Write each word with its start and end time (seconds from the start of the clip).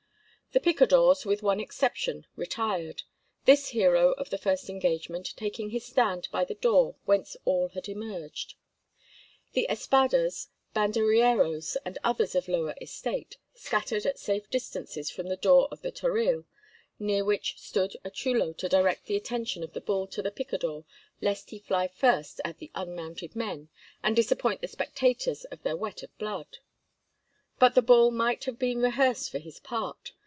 The 0.53 0.59
picadores, 0.59 1.25
with 1.25 1.41
one 1.41 1.61
exception, 1.61 2.27
retired, 2.35 3.03
this 3.45 3.69
hero 3.69 4.11
of 4.11 4.31
the 4.31 4.37
first 4.37 4.69
engagement 4.69 5.31
taking 5.37 5.69
his 5.69 5.85
stand 5.85 6.27
by 6.29 6.43
the 6.43 6.55
door 6.55 6.97
whence 7.05 7.37
all 7.45 7.69
had 7.69 7.87
emerged. 7.87 8.55
The 9.53 9.65
espadas, 9.69 10.49
banderilleros, 10.75 11.77
and 11.85 11.97
others 12.03 12.35
of 12.35 12.49
lower 12.49 12.75
estate, 12.81 13.37
scattered 13.53 14.05
at 14.05 14.19
safe 14.19 14.49
distances 14.49 15.09
from 15.09 15.27
the 15.27 15.37
door 15.37 15.69
of 15.71 15.83
the 15.83 15.89
toril, 15.93 16.43
near 16.99 17.23
which 17.23 17.57
stood 17.57 17.95
a 18.03 18.09
chulo 18.11 18.51
to 18.57 18.67
direct 18.67 19.05
the 19.05 19.15
attention 19.15 19.63
of 19.63 19.71
the 19.71 19.79
bull 19.79 20.05
to 20.07 20.21
the 20.21 20.31
picador, 20.31 20.83
lest 21.21 21.51
he 21.51 21.59
fly 21.59 21.87
first 21.87 22.41
at 22.43 22.57
the 22.57 22.71
unmounted 22.75 23.37
men 23.37 23.69
and 24.03 24.17
disappoint 24.17 24.59
the 24.59 24.67
spectators 24.67 25.45
of 25.45 25.63
their 25.63 25.77
whet 25.77 26.03
of 26.03 26.17
blood. 26.17 26.57
But 27.57 27.73
the 27.73 27.81
bull 27.81 28.11
might 28.11 28.43
have 28.43 28.59
been 28.59 28.81
rehearsed 28.81 29.29
for 29.31 29.39
his 29.39 29.57
part. 29.57 30.11